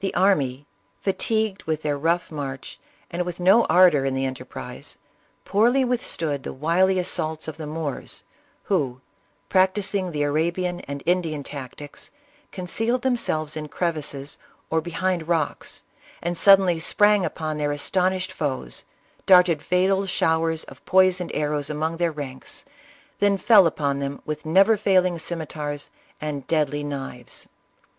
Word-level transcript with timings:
The 0.00 0.14
army, 0.14 0.64
fatigued 1.02 1.64
with 1.64 1.82
their 1.82 1.98
rough 1.98 2.30
march, 2.32 2.80
and 3.10 3.26
with 3.26 3.38
no 3.38 3.66
ardor 3.66 4.06
in 4.06 4.14
the 4.14 4.24
enterprise, 4.24 4.96
poorly 5.44 5.84
withstood 5.84 6.42
the 6.42 6.54
wily 6.54 6.98
assaults 6.98 7.48
of 7.48 7.58
the 7.58 7.66
Moors, 7.66 8.24
who, 8.62 9.02
practising 9.50 10.10
the 10.10 10.22
Arabian 10.22 10.80
and 10.88 11.02
Indian 11.04 11.42
tactics, 11.42 12.10
concealed 12.50 13.02
themselves 13.02 13.54
in 13.54 13.68
crevices 13.68 14.38
or 14.70 14.80
behind 14.80 15.28
rocks, 15.28 15.82
and 16.22 16.38
suddenly 16.38 16.80
sprang 16.80 17.22
upon 17.22 17.58
their 17.58 17.72
astonished 17.72 18.32
foes, 18.32 18.84
darted 19.26 19.60
fatal 19.62 20.06
showers 20.06 20.64
of 20.64 20.82
poisoned 20.86 21.30
arrows 21.34 21.68
among 21.68 21.98
their 21.98 22.10
ranks, 22.10 22.64
then 23.18 23.36
fell 23.36 23.66
upon 23.66 23.98
them 23.98 24.22
with 24.24 24.46
never 24.46 24.78
failing 24.78 25.18
scimeters 25.18 25.90
and 26.22 26.46
deadly 26.46 26.82
knives. 26.82 27.48